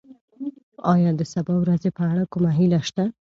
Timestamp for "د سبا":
1.19-1.55